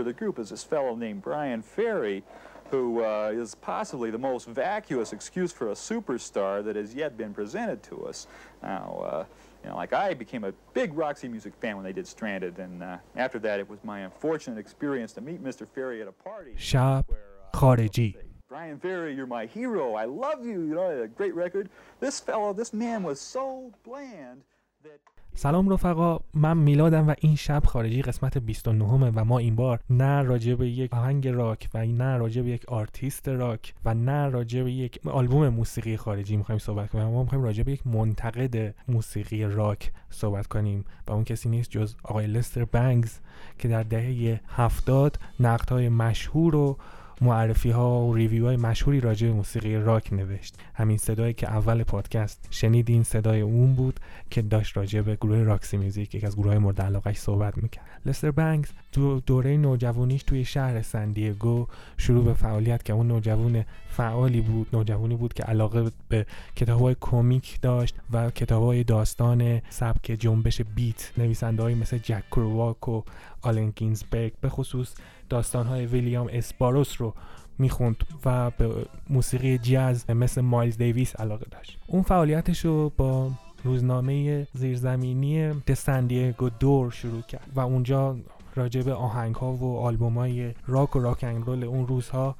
leader 0.00 0.10
of 0.10 0.16
the 0.16 0.18
group 0.18 0.38
is 0.38 0.50
this 0.50 0.64
fellow 0.64 0.94
named 0.94 1.22
Brian 1.22 1.62
Ferry, 1.62 2.22
who 2.70 3.04
uh, 3.04 3.32
is 3.34 3.54
possibly 3.56 4.10
the 4.10 4.18
most 4.18 4.46
vacuous 4.46 5.12
excuse 5.12 5.52
for 5.52 5.68
a 5.68 5.74
superstar 5.74 6.64
that 6.64 6.76
has 6.76 6.94
yet 6.94 7.16
been 7.16 7.34
presented 7.34 7.82
to 7.82 8.06
us. 8.06 8.26
Now, 8.62 9.02
uh, 9.04 9.24
you 9.62 9.70
know, 9.70 9.76
like 9.76 9.92
I 9.92 10.14
became 10.14 10.44
a 10.44 10.52
big 10.72 10.94
Roxy 10.94 11.28
Music 11.28 11.52
fan 11.60 11.76
when 11.76 11.84
they 11.84 11.92
did 11.92 12.06
Stranded, 12.06 12.58
and 12.58 12.82
uh, 12.82 12.96
after 13.16 13.38
that, 13.40 13.60
it 13.60 13.68
was 13.68 13.78
my 13.84 14.00
unfortunate 14.00 14.58
experience 14.58 15.12
to 15.14 15.20
meet 15.20 15.42
Mr. 15.42 15.66
Ferry 15.68 16.00
at 16.00 16.08
a 16.08 16.12
party. 16.12 16.54
Shop 16.56 17.12
Cottage. 17.52 17.98
Uh, 17.98 18.02
Khoriji. 18.02 18.16
Brian 18.48 18.78
Ferry, 18.80 19.14
you're 19.14 19.26
my 19.26 19.46
hero. 19.46 19.94
I 19.94 20.06
love 20.06 20.44
you. 20.44 20.62
You 20.62 20.74
know, 20.74 21.02
a 21.02 21.08
great 21.08 21.34
record. 21.34 21.68
This 22.00 22.18
fellow, 22.18 22.52
this 22.52 22.72
man 22.72 23.02
was 23.02 23.20
so 23.20 23.72
bland 23.84 24.42
that. 24.82 24.98
سلام 25.34 25.68
رفقا 25.68 26.18
من 26.34 26.56
میلادم 26.56 27.08
و 27.08 27.14
این 27.20 27.36
شب 27.36 27.62
خارجی 27.66 28.02
قسمت 28.02 28.38
29 28.38 28.84
و 28.84 29.24
ما 29.24 29.38
این 29.38 29.56
بار 29.56 29.80
نه 29.90 30.22
راجع 30.22 30.54
به 30.54 30.68
یک 30.68 30.94
آهنگ 30.94 31.28
راک 31.28 31.68
و 31.74 31.86
نه 31.86 32.16
راجع 32.16 32.42
به 32.42 32.48
یک 32.50 32.64
آرتیست 32.68 33.28
راک 33.28 33.74
و 33.84 33.94
نه 33.94 34.28
راجع 34.28 34.62
به 34.62 34.72
یک 34.72 35.06
آلبوم 35.06 35.48
موسیقی 35.48 35.96
خارجی 35.96 36.36
می‌خوایم 36.36 36.58
صحبت 36.58 36.90
کنیم. 36.90 37.04
ما 37.04 37.22
می‌خوایم 37.22 37.44
راجع 37.44 37.62
به 37.62 37.72
یک 37.72 37.86
منتقد 37.86 38.74
موسیقی 38.88 39.44
راک 39.44 39.92
صحبت 40.10 40.46
کنیم 40.46 40.84
و 41.06 41.12
اون 41.12 41.24
کسی 41.24 41.48
نیست 41.48 41.70
جز 41.70 41.94
آقای 42.04 42.26
لستر 42.26 42.64
بنگز 42.64 43.18
که 43.58 43.68
در 43.68 43.82
دهه 43.82 44.40
هفتاد 44.48 45.18
نقدهای 45.40 45.88
مشهور 45.88 46.56
و 46.56 46.76
معرفی 47.20 47.70
ها 47.70 48.00
و 48.00 48.14
review 48.14 48.46
های 48.46 48.56
مشهوری 48.56 49.00
راجع 49.00 49.26
به 49.26 49.32
موسیقی 49.32 49.76
راک 49.76 50.12
نوشت. 50.12 50.54
همین 50.74 50.98
صدایی 50.98 51.34
که 51.34 51.48
اول 51.48 51.82
پادکست 51.82 52.48
شنیدین 52.50 53.02
صدای 53.02 53.40
اون 53.40 53.74
بود 53.74 54.00
که 54.30 54.42
داشت 54.42 54.76
راجع 54.76 55.00
به 55.00 55.16
گروه 55.16 55.42
راکسی 55.42 55.76
میوزیک 55.76 56.14
یک 56.14 56.24
از 56.24 56.36
گروه 56.36 56.48
های 56.48 56.58
مورد 56.58 56.80
علاقش 56.80 57.16
صحبت 57.16 57.58
می‌کرد. 57.58 57.84
لستر 58.06 58.30
بنگز 58.30 58.68
تو 58.92 59.20
دوره 59.20 59.56
نوجوانیش 59.56 60.22
توی 60.22 60.44
شهر 60.44 60.82
سندیگو 60.82 61.66
شروع 61.96 62.24
به 62.24 62.34
فعالیت 62.34 62.82
که 62.84 62.92
اون 62.92 63.08
نوجوان 63.08 63.64
فعالی 63.88 64.40
بود 64.40 64.68
نوجوانی 64.72 65.16
بود 65.16 65.32
که 65.32 65.42
علاقه 65.42 65.90
به 66.08 66.26
کتاب 66.56 66.80
های 66.80 66.96
کمیک 67.00 67.60
داشت 67.60 67.94
و 68.10 68.30
کتاب 68.30 68.62
های 68.62 68.84
داستان 68.84 69.60
سبک 69.70 70.06
جنبش 70.06 70.60
بیت 70.62 71.12
نویسنده 71.18 71.74
مثل 71.74 71.98
جک 71.98 72.22
کرواک 72.30 72.88
و 72.88 73.02
آلن 73.42 73.72
گینزبرگ. 73.76 74.32
به 74.40 74.48
خصوص 74.48 74.94
داستان 75.30 75.66
های 75.66 75.86
ویلیام 75.86 76.28
اسپاروس 76.32 77.00
رو 77.00 77.14
می‌خوند 77.58 77.96
و 78.24 78.50
به 78.50 78.86
موسیقی 79.10 79.58
جاز 79.58 80.10
مثل 80.10 80.40
مایلز 80.40 80.76
دیویس 80.76 81.16
علاقه 81.16 81.46
داشت. 81.50 81.78
اون 81.86 82.02
فعالیتش 82.02 82.64
رو 82.64 82.92
با 82.96 83.30
روزنامه 83.64 84.46
زیرزمینی 84.54 85.52
د 85.52 85.63
San 85.63 85.95
Diego 85.95 86.48
Door 86.48 86.90
شروع 86.90 87.22
کرد 87.22 87.50
و 87.54 87.60
اونجا 87.60 88.16
راجع 88.56 88.82
به 88.82 88.94
آهنگ 88.94 89.34
ها 89.34 89.52
و 89.52 89.78
آلبوم 89.78 90.18
های 90.18 90.54
راک 90.66 90.96
و 90.96 90.98
راک 90.98 91.24
رول 91.24 91.64
اون 91.64 91.86
روزها 91.86 92.36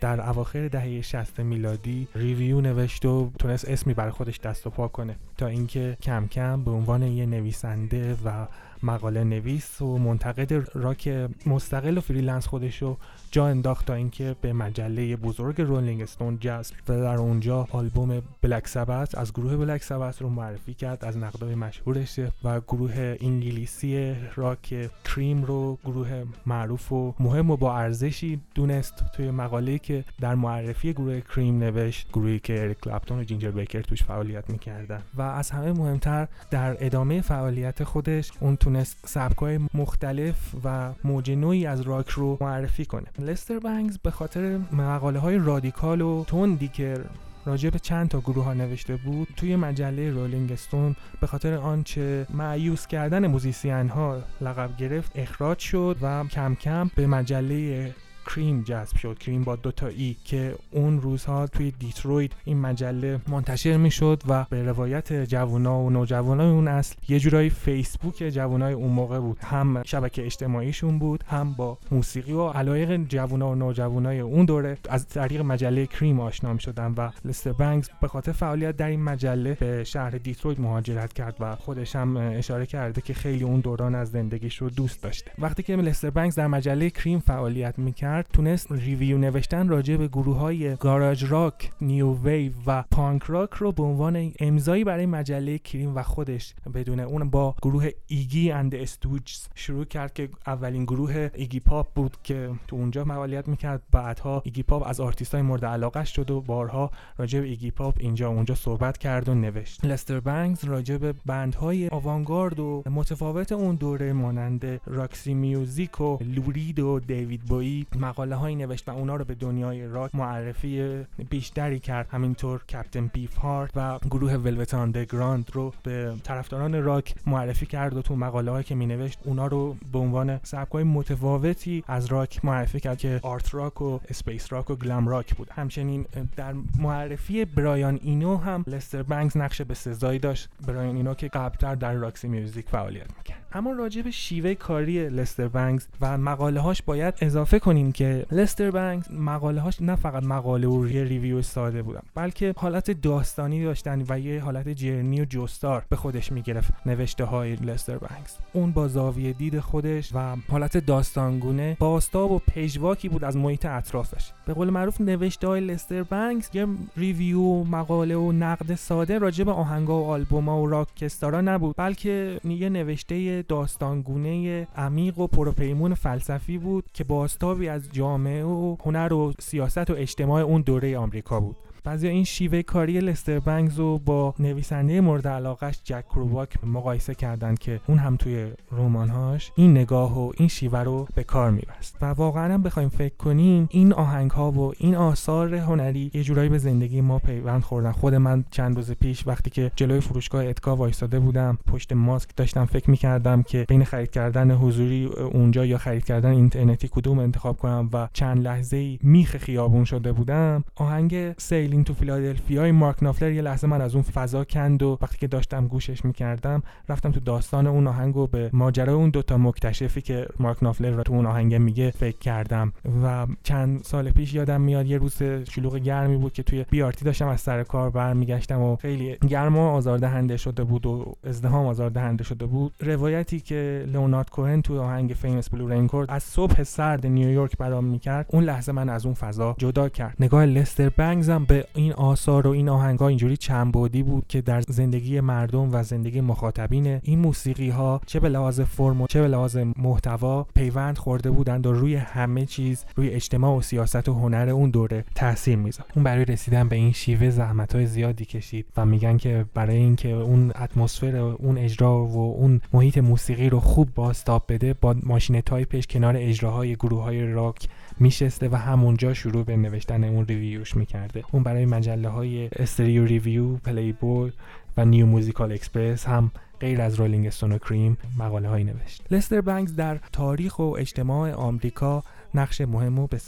در 0.00 0.28
اواخر 0.28 0.68
دهه 0.68 1.00
60 1.00 1.40
میلادی 1.40 2.08
review 2.14 2.60
نوشت 2.60 3.04
و 3.04 3.30
تونست 3.38 3.68
اسمی 3.68 3.94
برای 3.94 4.10
خودش 4.10 4.40
دست 4.40 4.66
و 4.66 4.70
پا 4.70 4.88
کنه 4.88 5.16
تا 5.38 5.46
اینکه 5.46 5.96
کم 6.02 6.26
کم 6.26 6.64
به 6.64 6.70
عنوان 6.70 7.02
یه 7.02 7.26
نویسنده 7.26 8.16
و 8.24 8.46
مقاله 8.82 9.24
نویس 9.24 9.82
و 9.82 9.98
منتقد 9.98 10.68
راک 10.74 11.28
مستقل 11.46 11.98
و 11.98 12.00
freelance 12.00 12.46
خودش 12.46 12.82
رو 12.82 12.96
جا 13.30 13.46
انداخت 13.46 13.86
تا 13.86 13.94
اینکه 13.94 14.36
به 14.40 14.52
مجله 14.52 15.16
بزرگ 15.16 15.60
رولینگ 15.60 16.02
استون 16.02 16.38
جذب 16.38 16.74
و 16.88 17.00
در 17.00 17.16
اونجا 17.16 17.68
آلبوم 17.70 18.22
Black 18.42 18.68
Sabbath 18.68 19.18
از 19.18 19.32
گروه 19.32 19.56
Black 19.56 19.82
Sabbath 19.82 20.22
رو 20.22 20.28
معرفی 20.28 20.74
کرد 20.74 21.04
از 21.04 21.18
نقدای 21.18 21.54
مشهورشه 21.54 22.32
و 22.44 22.60
گروه 22.60 23.16
انگلیسی 23.20 24.14
راک 24.36 24.90
Cream 25.04 25.44
رو 25.44 25.78
گروه 25.84 26.24
معروف 26.46 26.92
و 26.92 27.14
مهم 27.20 27.50
و 27.50 27.56
با 27.56 27.78
ارزشی 27.78 28.40
دونست 28.54 29.04
توی 29.16 29.30
مقاله 29.30 29.78
که 29.78 30.04
در 30.20 30.34
معرفی 30.34 30.92
گروه 30.92 31.20
Cream 31.20 31.58
نوشت 31.58 32.08
گروهی 32.12 32.38
که 32.38 32.62
اریک 32.62 32.80
کلپتون 32.80 33.18
و 33.18 33.24
جینجر 33.24 33.50
بیکر 33.50 33.80
توش 33.82 34.02
فعالیت 34.02 34.50
می‌کردن. 34.50 35.02
و 35.14 35.22
از 35.22 35.50
همه 35.50 35.72
مهمتر 35.72 36.28
در 36.50 36.76
ادامه 36.86 37.20
فعالیت 37.20 37.84
خودش 37.84 38.32
اون 38.40 38.56
تونست 38.72 38.98
سبکای 39.06 39.60
مختلف 39.74 40.36
و 40.64 40.92
موج 41.04 41.30
نویی 41.30 41.66
از 41.66 41.80
راک 41.80 42.08
رو 42.08 42.38
معرفی 42.40 42.84
کنه. 42.84 43.06
لستر 43.18 43.58
بنگز 43.58 43.98
به 43.98 44.10
خاطر 44.10 44.58
مقاله 44.72 45.18
های 45.18 45.38
رادیکال 45.38 46.00
و 46.00 46.24
تندی 46.24 46.68
که 46.68 47.04
راجع 47.46 47.70
به 47.70 47.78
چند 47.78 48.08
تا 48.08 48.20
گروه 48.20 48.44
ها 48.44 48.54
نوشته 48.54 48.96
بود 48.96 49.28
توی 49.36 49.56
مجله 49.56 50.10
رولینگ 50.10 50.52
استون 50.52 50.96
به 51.20 51.26
خاطر 51.26 51.54
آنچه 51.54 52.26
مأیوس 52.34 52.86
کردن 52.86 53.26
موزیسین 53.26 53.88
ها 53.88 54.22
لقب 54.40 54.76
گرفت 54.76 55.12
اخراج 55.14 55.58
شد 55.58 55.96
و 56.02 56.24
کم 56.24 56.54
کم 56.54 56.90
به 56.94 57.06
مجله 57.06 57.94
Creem 58.26 58.62
جذب 58.62 58.96
شد. 58.96 59.18
Creem 59.18 59.44
با 59.44 59.56
دو 59.56 59.72
تا 59.72 59.86
e 59.86 60.16
که 60.24 60.54
اون 60.70 61.00
روزها 61.00 61.46
توی 61.46 61.70
دیترویت 61.70 62.30
این 62.44 62.58
مجله 62.60 63.20
منتشر 63.28 63.76
می‌شد 63.76 64.22
و 64.28 64.46
به 64.50 64.62
روایت 64.62 65.24
جوونا 65.24 65.78
و 65.78 65.90
نوجوانای 65.90 66.50
اون 66.50 66.68
نسل 66.68 66.94
یه 67.08 67.18
جورایی 67.18 67.50
فیسبوک 67.50 68.16
جوانای 68.16 68.72
اون 68.72 68.90
موقع 68.90 69.18
بود. 69.18 69.38
هم 69.40 69.82
شبکه 69.82 70.24
اجتماعیشون 70.24 70.98
بود 70.98 71.24
هم 71.26 71.52
با 71.52 71.78
موسیقی 71.90 72.32
و 72.32 72.48
علایق 72.48 72.96
جوونا 73.08 73.50
و 73.50 73.54
نوجوانای 73.54 74.20
اون 74.20 74.44
دوره 74.44 74.78
از 74.88 75.08
طریق 75.08 75.40
مجله 75.40 75.86
Creem 75.86 76.20
آشنا 76.20 76.58
شدن 76.58 76.94
و 76.96 77.10
لستر 77.24 77.52
بنگز 77.52 77.88
به 78.00 78.08
خاطر 78.08 78.32
فعالیت 78.32 78.76
در 78.76 78.86
این 78.86 79.02
مجله 79.02 79.54
به 79.60 79.84
شهر 79.84 80.10
دیترویت 80.10 80.60
مهاجرت 80.60 81.12
کرد 81.12 81.36
و 81.40 81.56
خودش 81.56 81.96
هم 81.96 82.16
اشاره 82.16 82.66
کرده 82.66 83.00
که 83.00 83.14
خیلی 83.14 83.44
اون 83.44 83.60
دوران 83.60 83.94
از 83.94 84.10
زندگیش 84.10 84.56
رو 84.56 84.70
دوست 84.70 85.02
داشته. 85.02 85.30
وقتی 85.38 85.62
که 85.62 85.76
لستر 85.76 86.10
بنگز 86.10 86.34
در 86.34 86.46
مجله 86.46 86.90
Creem 86.90 87.18
فعالیت 87.18 87.78
می‌کرد 87.78 88.11
تونست 88.20 88.72
review 88.72 89.18
نوشتن 89.18 89.68
راجع 89.68 89.96
به 89.96 90.08
گروه 90.08 90.36
های 90.36 90.76
garage 90.76 91.24
rock، 91.24 91.70
new 91.80 92.14
wave 92.14 92.52
و 92.66 92.84
punk 92.90 93.22
rock 93.22 93.50
رو 93.52 93.72
به 93.72 93.82
عنوان 93.82 94.32
امضایی 94.40 94.84
برای 94.84 95.06
مجله 95.06 95.58
Creem 95.58 95.96
و 95.96 96.02
خودش 96.02 96.54
بدونه 96.74 97.00
اون 97.00 97.30
با 97.30 97.54
گروه 97.62 97.88
ایگی 98.06 98.50
and 98.50 98.62
the 98.62 98.74
Stooges 98.74 99.48
شروع 99.54 99.84
کرد 99.84 100.12
که 100.12 100.28
اولین 100.46 100.84
گروه 100.84 101.30
ایگی 101.34 101.60
پاپ 101.60 101.92
بود 101.94 102.16
که 102.22 102.50
تو 102.68 102.76
اونجا 102.76 103.04
فعالیت 103.04 103.48
می‌کرد. 103.48 103.82
بعدها 103.92 104.42
ایگی 104.44 104.62
پاپ 104.62 104.86
از 104.86 105.00
آرتیست 105.00 105.34
های 105.34 105.42
مورد 105.42 105.64
علاقه 105.64 106.04
شد 106.04 106.30
و 106.30 106.40
بارها 106.40 106.90
راجع 107.18 107.40
به 107.40 107.46
ایگی 107.46 107.70
پاپ 107.70 107.94
اینجا 108.00 108.28
اونجا 108.28 108.54
صحبت 108.54 108.98
کرد 108.98 109.28
و 109.28 109.34
نوشت. 109.34 109.84
لستر 109.84 110.20
بنگز 110.20 110.64
راجع 110.64 110.96
به 110.96 111.14
بندهای 111.26 111.88
آوانگارد 111.88 112.60
و 112.60 112.82
متفاوت 112.90 113.52
اون 113.52 113.74
دوره 113.74 114.12
مانند 114.12 114.80
Roxy 114.86 115.34
Music 115.34 116.00
و 116.00 116.18
لو 116.20 116.43
رید 116.43 116.78
و 116.78 117.00
دیوید 117.00 117.42
بویی 117.42 117.86
مقاله 118.04 118.36
هایی 118.36 118.56
نوشت 118.56 118.88
و 118.88 118.92
اونا 118.92 119.16
رو 119.16 119.24
به 119.24 119.34
دنیای 119.34 119.86
راک 119.86 120.14
معرفی 120.14 121.04
بیشتری 121.30 121.78
کرد. 121.78 122.08
همینطور 122.10 122.64
Captain 122.64 123.06
Beefheart 123.06 123.70
و 123.76 123.98
گروه 123.98 124.34
Velvet 124.34 124.74
Underground 124.74 125.50
رو 125.52 125.72
به 125.82 126.14
طرفداران 126.22 126.82
راک 126.82 127.14
معرفی 127.26 127.66
کرد 127.66 127.96
و 127.96 128.02
تو 128.02 128.16
مقاله 128.16 128.50
هایی 128.50 128.64
که 128.64 128.74
می 128.74 128.86
نوشت 128.86 129.18
اونا 129.24 129.46
رو 129.46 129.76
به 129.92 129.98
عنوان 129.98 130.40
سبک 130.42 130.72
های 130.72 130.84
متفاوتی 130.84 131.84
از 131.88 132.06
راک 132.06 132.44
معرفی 132.44 132.80
کرد 132.80 132.98
که 132.98 133.20
art 133.22 133.54
rock 133.54 133.82
و 133.82 133.98
space 134.08 134.52
rock 134.52 134.70
و 134.70 134.74
glam 134.74 135.08
rock 135.08 135.34
بود. 135.34 135.50
همچنین 135.50 136.06
در 136.36 136.54
معرفی 136.78 137.44
برایان 137.44 137.98
اینو 138.02 138.36
هم 138.36 138.64
لستر 138.66 139.02
بنگز 139.02 139.36
نقش 139.36 139.62
به 139.62 139.74
سزایی 139.74 140.18
داشت. 140.18 140.48
برایان 140.66 140.96
اینو 140.96 141.14
که 141.14 141.28
قبلتر 141.28 141.74
در 141.74 141.92
راکسی 141.92 142.28
میوزیک 142.28 142.68
فعالیت 142.68 143.16
می‌کرد. 143.18 143.41
اما 143.54 143.72
راجع 143.72 144.02
به 144.02 144.10
شیوه 144.10 144.54
کاری 144.54 145.08
لستر 145.08 145.48
بنگز 145.48 145.86
و 146.00 146.18
مقاله 146.18 146.60
هاش 146.60 146.82
باید 146.82 147.14
اضافه 147.20 147.58
کنیم 147.58 147.92
که 147.92 148.26
لستر 148.32 148.70
بنگز 148.70 149.10
مقاله 149.10 149.60
هاش 149.60 149.82
نه 149.82 149.96
فقط 149.96 150.22
مقاله 150.22 150.68
و 150.68 150.88
یه 150.88 151.04
ریویو 151.04 151.42
ساده 151.42 151.82
بودن 151.82 152.00
بلکه 152.14 152.54
حالت 152.56 152.90
داستانی 152.90 153.64
داشتن 153.64 154.04
و 154.08 154.18
یه 154.18 154.42
حالت 154.42 154.68
جرنی 154.68 155.20
و 155.20 155.24
جستار 155.24 155.84
به 155.88 155.96
خودش 155.96 156.32
می‌گرفت 156.32 156.72
نوشته 156.86 157.24
های 157.24 157.56
لستر 157.56 157.98
بنگز. 157.98 158.36
اون 158.52 158.72
با 158.72 158.88
زاویه 158.88 159.32
دید 159.32 159.60
خودش 159.60 160.10
و 160.14 160.36
حالت 160.50 160.76
داستانگونه 160.76 161.76
باستاب 161.80 162.32
و 162.32 162.38
پژواکی 162.38 163.08
بود 163.08 163.24
از 163.24 163.36
محیط 163.36 163.66
اطرافش. 163.66 164.30
به 164.46 164.54
قول 164.54 164.70
معروف 164.70 165.00
نوشته 165.00 165.46
های 165.46 165.60
لستر 165.60 166.02
بنگز 166.02 166.48
یه 166.52 166.66
ریویو 166.96 167.64
مقاله 167.64 168.16
و 168.16 168.32
نقد 168.32 168.74
ساده 168.74 169.18
راجع 169.18 169.44
به 169.44 169.52
آهنگا 169.52 170.02
و 170.02 170.06
آلبوما 170.06 170.62
و 170.62 170.66
راکستارا 170.66 171.40
نبود 171.40 171.74
بلکه 171.78 172.40
یه 172.44 172.68
نوشته 172.68 173.41
داستانگونه 173.42 174.66
عمیق 174.76 175.18
و 175.18 175.26
پروپیمون 175.26 175.94
فلسفی 175.94 176.58
بود 176.58 176.84
که 176.92 177.04
باستابی 177.04 177.68
از 177.68 177.92
جامعه 177.92 178.44
و 178.44 178.76
هنر 178.84 179.12
و 179.12 179.32
سیاست 179.38 179.90
و 179.90 179.94
اجتماع 179.96 180.42
اون 180.42 180.62
دوره 180.62 180.98
آمریکا 180.98 181.40
بود. 181.40 181.56
بعضی 181.84 182.08
این 182.08 182.24
شیوه 182.24 182.62
کاری 182.62 183.00
لستر 183.00 183.38
بنگز 183.38 183.78
رو 183.78 183.98
با 183.98 184.34
نویسنده 184.38 185.00
مورد 185.00 185.28
علاقش 185.28 185.80
جک 185.84 186.04
کروواک 186.08 186.64
مقایسه 186.64 187.14
کردند 187.14 187.58
که 187.58 187.80
اون 187.88 187.98
هم 187.98 188.16
توی 188.16 188.52
رمانهاش 188.72 189.52
این 189.56 189.70
نگاه 189.70 190.18
و 190.18 190.32
این 190.36 190.48
شیوه 190.48 190.78
رو 190.78 191.08
به 191.14 191.24
کار 191.24 191.50
میبست. 191.50 191.96
و 192.00 192.04
واقعا 192.04 192.54
هم 192.54 192.62
بخوایم 192.62 192.88
فکر 192.88 193.14
کنیم 193.16 193.68
این 193.70 193.92
آهنگ 193.92 194.30
ها 194.30 194.50
و 194.50 194.72
این 194.78 194.94
آثار 194.94 195.54
هنری 195.54 196.10
یه 196.14 196.22
جورایی 196.22 196.48
به 196.48 196.58
زندگی 196.58 197.00
ما 197.00 197.18
پیوند 197.18 197.62
خوردن. 197.62 197.92
خود 197.92 198.14
من 198.14 198.44
چند 198.50 198.76
روز 198.76 198.92
پیش 198.92 199.26
وقتی 199.26 199.50
که 199.50 199.70
جلوی 199.76 200.00
فروشگاه 200.00 200.44
اتکا 200.44 200.76
وایساده 200.76 201.20
بودم 201.20 201.58
پشت 201.66 201.92
ماسک 201.92 202.36
داشتم 202.36 202.64
فکر 202.64 202.90
می‌کردم 202.90 203.42
که 203.42 203.66
بین 203.68 203.84
خرید 203.84 204.10
کردن 204.10 204.50
حضوری 204.50 205.04
اونجا 205.06 205.66
یا 205.66 205.78
خرید 205.78 206.04
کردن 206.04 206.30
اینترنتی 206.30 206.88
کدوم 206.92 207.18
انتخاب 207.18 207.56
کنم 207.56 207.90
و 207.92 208.08
چند 208.12 208.42
لحظه 208.42 208.98
میخ 209.02 209.36
خیابون 209.36 209.84
شده 209.84 210.12
بودم 210.12 210.64
آهنگ 210.76 211.34
Sailing 211.72 211.86
to 211.86 211.94
Philadelphia. 211.94 212.72
مارک 212.72 213.02
نافلر 213.02 213.32
یه 213.32 213.42
لحظه 213.42 213.66
من 213.66 213.80
از 213.80 213.94
اون 213.94 214.02
فضا 214.02 214.44
کند 214.44 214.82
و 214.82 214.98
وقتی 215.02 215.18
که 215.18 215.26
داشتم 215.26 215.66
گوشش 215.66 216.04
می‌کردم 216.04 216.62
رفتم 216.88 217.10
تو 217.10 217.20
داستان 217.20 217.66
اون 217.66 217.86
آهنگ 217.86 218.16
و 218.16 218.26
به 218.26 218.50
ماجرای 218.52 218.94
اون 218.94 219.10
دوتا 219.10 219.38
مکتشفی 219.38 220.00
که 220.00 220.26
مارک 220.38 220.62
نافلر 220.62 220.98
و 220.98 221.02
تو 221.02 221.12
اون 221.12 221.26
آهنگ 221.26 221.54
میگه 221.54 221.90
فکر 221.90 222.18
کردم. 222.18 222.72
و 223.04 223.26
چند 223.42 223.82
سال 223.82 224.10
پیش 224.10 224.34
یادم 224.34 224.60
میاد 224.60 224.86
یه 224.86 224.98
روز 224.98 225.22
شلوغ 225.22 225.76
گرمی 225.76 226.16
بود 226.16 226.32
که 226.32 226.42
توی 226.42 226.64
بی‌آر‌تی 226.70 227.04
داشتم 227.04 227.28
از 227.28 227.40
سر 227.40 227.62
کار 227.62 227.90
برمیگشتم 227.90 228.60
و 228.60 228.76
خیلی 228.76 229.16
گرم 229.28 229.58
آزاردهنده 229.58 230.36
شده 230.36 230.64
بود 230.64 230.86
و 230.86 231.14
ازدحام 231.24 231.66
آزاردهنده 231.66 232.24
شده 232.24 232.46
بود. 232.46 232.72
روایتی 232.80 233.40
که 233.40 233.84
لئونارد 233.92 234.30
کوهن 234.30 234.62
توی 234.62 234.78
آهنگ 234.78 235.12
Famous 235.12 235.50
Blue 235.50 235.68
Raincoat 235.68 236.10
از 236.10 236.22
صبح 236.22 236.62
سرد 236.62 237.06
نیویورک 237.06 237.56
برام 237.56 237.84
می‌کرد 237.84 238.26
اون 238.28 238.44
لحظه 238.44 238.72
من 238.72 238.88
از 238.88 239.06
اون 239.06 239.14
فضا 239.14 239.54
جدا 239.58 239.88
کرد. 239.88 240.16
نگاه 240.20 240.44
لستر 240.44 240.88
بنگز 240.88 241.30
هم 241.30 241.44
به 241.44 241.61
این 241.74 241.92
آثار 241.92 242.46
و 242.46 242.50
این 242.50 242.68
آهنگا 242.68 243.08
اینجوری 243.08 243.36
چند 243.36 243.72
بعدی 243.72 244.02
بود 244.02 244.24
که 244.28 244.40
در 244.40 244.60
زندگی 244.60 245.20
مردم 245.20 245.74
و 245.74 245.82
زندگی 245.82 246.20
مخاطبین 246.20 247.00
این 247.02 247.18
موسیقی 247.18 247.70
ها 247.70 248.00
چه 248.06 248.20
به 248.20 248.28
لحاظ 248.28 248.60
فرم 248.60 249.02
و 249.02 249.06
چه 249.06 249.20
به 249.20 249.28
لحاظ 249.28 249.56
محتوا 249.76 250.46
پیوند 250.54 250.98
خورده 250.98 251.30
بودند 251.30 251.66
و 251.66 251.72
روی 251.72 251.94
همه 251.94 252.46
چیز 252.46 252.84
روی 252.96 253.08
اجتماع 253.08 253.56
و 253.56 253.60
سیاست 253.60 254.08
و 254.08 254.14
هنر 254.14 254.48
اون 254.48 254.70
دوره 254.70 255.04
تاثیر 255.14 255.56
میذاشت. 255.56 255.90
اون 255.94 256.04
برای 256.04 256.24
رسیدن 256.24 256.68
به 256.68 256.76
این 256.76 256.92
شیوه 256.92 257.30
زحمت 257.30 257.74
های 257.74 257.86
زیادی 257.86 258.24
کشید 258.24 258.66
و 258.76 258.86
میگن 258.86 259.16
که 259.16 259.44
برای 259.54 259.76
اینکه 259.76 260.08
اون 260.08 260.52
اتمسفر 260.60 261.16
اون 261.16 261.58
اجرا 261.58 262.04
و 262.06 262.36
اون 262.36 262.60
محیط 262.72 262.98
موسیقی 262.98 263.48
رو 263.48 263.60
خوب 263.60 263.88
بازتاب 263.94 264.44
بده 264.48 264.74
با 264.74 264.96
ماشین 265.02 265.40
تایپش 265.40 265.86
کنار 265.86 266.14
اجراهای 266.16 266.74
گروه 266.74 267.02
های 267.02 267.32
راک 267.32 267.68
میشسته 268.00 268.48
و 268.48 268.54
همونجا 268.54 269.14
شروع 269.14 269.44
به 269.44 269.56
نوشتن 269.56 270.04
اون 270.04 270.26
review 270.26 270.63
ش 270.63 270.76
می‌کرده. 270.76 271.24
اون 271.32 271.42
برای 271.52 271.66
مجله 271.66 272.08
های 272.08 272.48
Stereo 272.56 273.04
Review 273.04 273.56
Playboy 273.56 274.32
و 274.76 274.84
New 274.84 275.06
Musical 275.06 275.52
Express 275.52 276.06
هم 276.06 276.30
غیر 276.60 276.80
از 276.80 276.94
رولینگ 276.94 277.26
استون 277.26 277.52
و 277.52 277.58
Creem 277.58 277.98
مقاله 278.18 278.48
هایی 278.48 278.64
نوشت. 278.64 279.02
لستر 279.10 279.40
بنگز 279.40 279.76
در 279.76 279.98
تاریخ 280.12 280.58
و 280.58 280.62
اجتماع 280.62 281.32
آمریکا 281.32 282.04
نقش 282.34 282.60
مهم 282.60 282.98
و 282.98 283.06
به 283.06 283.18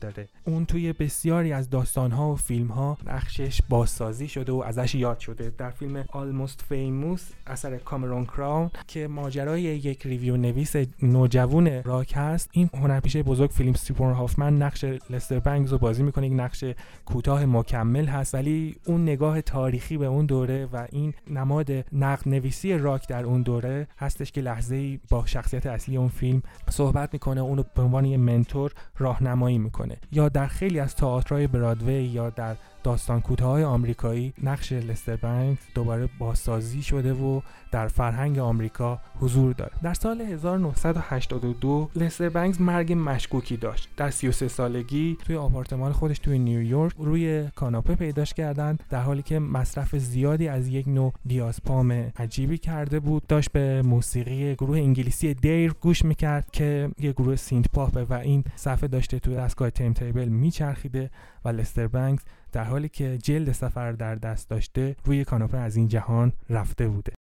داره. 0.00 0.28
اون 0.44 0.66
توی 0.66 0.92
بسیاری 0.92 1.52
از 1.52 1.70
داستانها 1.70 2.32
و 2.32 2.36
فیلمها 2.36 2.98
نقشش 3.06 3.60
بازسازی 3.68 4.28
شده 4.28 4.52
و 4.52 4.62
ازش 4.66 4.94
یاد 4.94 5.18
شده. 5.18 5.52
در 5.58 5.70
فیلم 5.70 6.04
Almost 6.12 6.62
Famous 6.68 7.30
اثر 7.46 7.76
کامرون 7.76 8.24
کرو 8.24 8.70
که 8.86 9.08
ماجرای 9.08 9.62
یک 9.62 10.06
review 10.06 10.36
نویس 10.36 10.76
نوجوان 11.02 11.82
راک 11.82 12.12
هست 12.16 12.50
این 12.52 12.70
هنرپیشه 12.74 13.22
بزرگ 13.22 13.50
فیلیپ 13.50 13.72
سیمور 13.72 14.12
هافمن 14.12 14.62
نقش 14.62 14.84
لستر 15.10 15.38
بنگز 15.38 15.72
رو 15.72 15.78
بازی 15.78 16.02
می‌کنه 16.02 16.26
یک 16.26 16.32
نقش 16.32 16.64
کوتاه 17.04 17.46
مکمل 17.46 18.04
هست 18.04 18.34
ولی 18.34 18.76
اون 18.86 19.02
نگاه 19.02 19.40
تاریخی 19.40 19.96
به 19.96 20.06
اون 20.06 20.26
دوره 20.26 20.66
و 20.72 20.86
این 20.92 21.14
نماد 21.30 21.70
نقد 21.92 22.28
نویسی 22.28 22.78
راک 22.78 23.08
در 23.08 23.24
اون 23.24 23.42
دوره 23.42 23.88
هستش 23.98 24.32
که 24.32 24.40
لحظه 24.40 24.98
با 25.10 25.26
شخصیت 25.26 25.66
اصلی 25.66 25.96
اون 25.96 26.08
فیلم 26.08 26.42
صحبت 26.70 27.12
می‌کنه. 27.12 27.40
اونو 27.40 27.62
به 27.74 27.82
عنوان 27.82 28.04
یه 28.04 28.16
منتور 28.50 28.72
راهنمایی 28.98 29.58
می‌کنه 29.58 29.96
یا 30.12 30.28
در 30.28 30.46
خیلی 30.46 30.80
از 30.80 30.96
تئاترهای 30.96 31.46
برادوی 31.46 32.04
یا 32.04 32.30
در 32.30 32.56
داستان 32.82 33.20
کوتاه 33.20 33.64
آمریکایی 33.64 34.32
نقش 34.42 34.72
لستر 34.72 35.16
بنگز 35.16 35.58
دوباره 35.74 36.08
بازسازی 36.18 36.82
شده 36.82 37.12
و 37.12 37.40
در 37.72 37.88
فرهنگ 37.88 38.38
آمریکا 38.38 39.00
حضور 39.20 39.52
داره. 39.52 39.72
در 39.82 39.94
سال 39.94 40.20
1982 40.20 41.90
لستر 41.96 42.28
بنگز 42.28 42.60
مرگ 42.60 42.92
مشکوکی 42.92 43.56
داشت. 43.56 43.88
در 43.96 44.10
33 44.10 44.48
سالگی 44.48 45.16
توی 45.26 45.36
آپارتمان 45.36 45.92
خودش 45.92 46.18
توی 46.18 46.38
نیویورک 46.38 46.94
روی 46.98 47.48
کاناپه 47.54 47.94
پیداش 47.94 48.34
کردند 48.34 48.84
در 48.88 49.00
حالی 49.00 49.22
که 49.22 49.38
مصرف 49.38 49.96
زیادی 49.96 50.48
از 50.48 50.68
یک 50.68 50.88
نوع 50.88 51.12
دیازپام 51.26 51.92
عجیبی 52.16 52.58
کرده 52.58 53.00
بود. 53.00 53.26
داشت 53.26 53.52
به 53.52 53.82
موسیقی 53.82 54.54
گروه 54.54 54.78
انگلیسی 54.78 55.34
دیر 55.34 55.72
گوش 55.80 56.04
می‌کرد 56.04 56.50
که 56.50 56.90
یه 56.98 57.12
گروه 57.12 57.36
سینت 57.36 57.66
پاپه 57.72 58.04
و 58.04 58.12
این 58.12 58.44
صفحه 58.56 58.88
داشته 58.88 59.18
توی 59.18 59.36
دستگاه 59.36 59.70
تیم 59.70 59.92
تیبل 59.92 60.28
میچرخیده 60.28 61.10
و 61.44 61.48
لستر 61.48 61.86
بنگز 61.86 62.22
در 62.51 62.63
حالی 62.63 62.89
که 62.89 63.17
جلد 63.17 63.51
سفر 63.51 63.91
در 63.91 64.15
دست 64.15 64.49
داشته 64.49 64.95
روی 65.05 65.25
کاناپه 65.25 65.57
از 65.57 65.75
این 65.75 65.87
جهان 65.87 66.33
رفته 66.49 66.87
بوده 66.87 67.13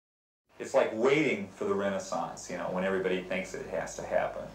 It's 0.59 0.73
like 0.73 0.91
waiting 0.93 1.49
for 1.57 1.65
the 1.65 1.77
Renaissance, 1.85 2.49
you 2.51 2.57
know, 2.57 2.69
when 2.75 2.83
everybody 2.85 3.21
thinks 3.31 3.53
it 3.53 3.67
has 3.79 3.95
to 3.99 4.03
happen. 4.17 4.45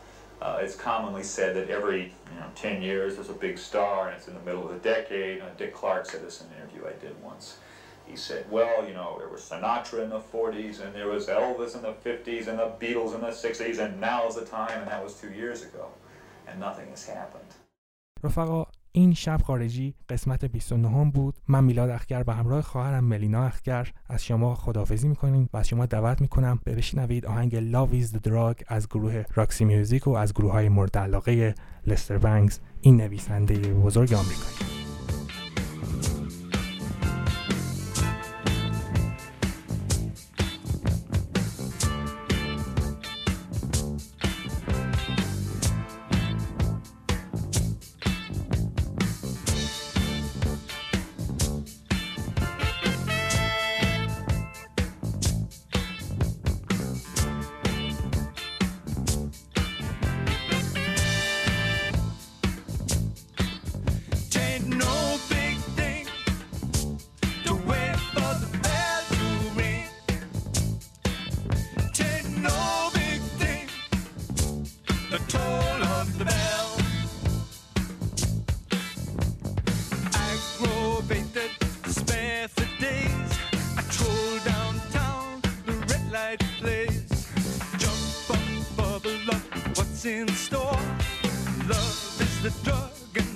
Uh, 0.40 0.58
it's 0.62 0.76
commonly 0.76 1.24
said 1.36 1.50
that 1.56 1.68
every 1.68 2.02
you 2.32 2.38
know, 2.40 2.46
10 2.54 2.80
years 2.82 3.16
there's 3.16 3.28
a 3.28 3.40
big 3.46 3.58
star 3.58 4.06
and 4.06 4.16
it's 4.16 4.28
in 4.28 4.34
the 4.34 4.44
middle 4.48 4.64
of 4.66 4.70
the 4.70 4.82
decade. 4.94 5.40
Uh, 5.40 5.46
Dick 5.58 5.74
Clark 5.74 6.06
said 6.06 6.24
this 6.24 6.40
in 6.40 6.46
an 6.48 6.54
interview 6.58 6.82
I 6.86 6.92
did 7.04 7.14
once. 7.22 7.58
He 8.06 8.16
said, 8.16 8.42
well, 8.50 8.86
you 8.88 8.94
know, 8.94 9.16
there 9.18 9.28
was 9.28 9.42
Sinatra 9.50 10.04
in 10.04 10.10
the 10.10 10.20
40s 10.20 10.80
and 10.82 10.94
there 10.94 11.08
was 11.08 11.26
Elvis 11.26 11.74
in 11.74 11.82
the 11.82 11.96
50s 12.06 12.46
and 12.48 12.58
the 12.58 12.70
Beatles 12.80 13.14
in 13.14 13.20
the 13.20 13.34
60s 13.44 13.78
and 13.84 14.00
now's 14.00 14.36
the 14.36 14.46
time 14.46 14.76
and 14.80 14.88
that 14.92 15.02
was 15.04 15.14
two 15.22 15.32
years 15.32 15.62
ago. 15.62 15.88
And 16.46 16.58
nothing 16.60 16.88
has 16.90 17.04
happened. 17.06 17.50
رفقا 18.24 18.66
این 18.95 19.13
شب 19.13 19.41
خارجی 19.43 19.95
قسمت 20.09 20.45
29 20.45 21.11
بود. 21.11 21.35
من 21.47 21.63
میلاد 21.63 21.89
اخگر 21.89 22.23
به 22.23 22.33
همراه 22.33 22.61
خواهرم 22.61 23.03
ملینا 23.03 23.43
اخگر. 23.45 23.91
از 24.09 24.25
شما 24.25 24.55
خداحافظی 24.55 25.07
می‌کنیم 25.07 25.49
و 25.53 25.57
از 25.57 25.67
شما 25.67 25.85
دعوت 25.85 26.21
می‌کنم 26.21 26.59
به 26.63 26.75
بشنوید 26.75 27.25
آهنگ 27.25 27.71
Love 27.71 27.93
is 27.93 28.15
the 28.15 28.29
Drug 28.29 28.63
از 28.67 28.87
گروه 28.87 29.23
راکسی 29.33 29.65
میوزیک 29.65 30.07
و 30.07 30.11
از 30.11 30.33
گروه 30.33 30.51
های 30.51 30.69
مورد 30.69 30.97
علاقه 30.97 31.55
لستر 31.87 32.17
بنگز 32.17 32.59
این 32.81 32.97
نویسنده 32.97 33.73
بزرگ 33.73 34.13
آمریکایی. 34.13 34.72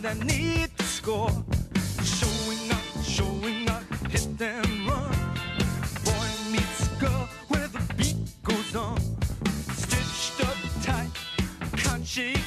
I 0.08 0.14
need 0.24 0.70
to 0.78 0.84
score. 0.84 1.30
Showing 2.02 2.72
up, 2.72 3.04
showing 3.04 3.70
up, 3.70 3.84
hit 4.10 4.38
them 4.38 4.88
run. 4.88 5.12
Boy 6.06 6.30
meets 6.50 6.88
girl 6.98 7.28
where 7.50 7.68
the 7.68 7.82
beat 7.98 8.16
goes 8.42 8.74
on. 8.74 9.02
Stitched 9.74 10.48
up 10.48 10.56
tight, 10.82 11.12
can't 11.76 12.08
shake. 12.08 12.47